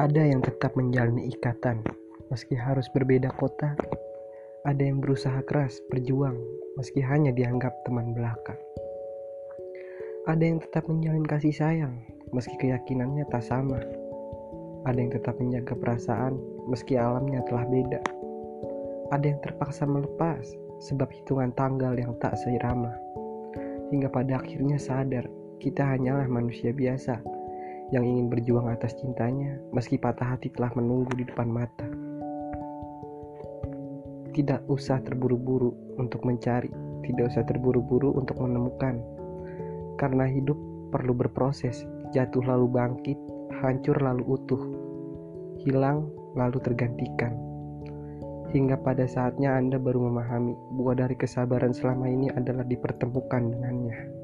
[0.00, 1.84] Ada yang tetap menjalani ikatan,
[2.32, 3.76] meski harus berbeda kota.
[4.64, 6.32] Ada yang berusaha keras berjuang,
[6.80, 8.56] meski hanya dianggap teman belaka.
[10.24, 12.00] Ada yang tetap menjalin kasih sayang,
[12.32, 13.84] meski keyakinannya tak sama.
[14.88, 16.40] Ada yang tetap menjaga perasaan,
[16.72, 18.00] meski alamnya telah beda.
[19.12, 20.56] Ada yang terpaksa melepas,
[20.88, 22.96] sebab hitungan tanggal yang tak seirama.
[23.92, 25.28] Hingga pada akhirnya sadar,
[25.60, 27.41] kita hanyalah manusia biasa
[27.92, 31.84] yang ingin berjuang atas cintanya meski patah hati telah menunggu di depan mata.
[34.32, 36.72] Tidak usah terburu-buru untuk mencari,
[37.04, 38.96] tidak usah terburu-buru untuk menemukan.
[40.00, 40.56] Karena hidup
[40.88, 41.84] perlu berproses,
[42.16, 43.18] jatuh lalu bangkit,
[43.60, 44.62] hancur lalu utuh,
[45.60, 47.36] hilang lalu tergantikan.
[48.56, 54.21] Hingga pada saatnya Anda baru memahami bahwa dari kesabaran selama ini adalah dipertemukan dengannya.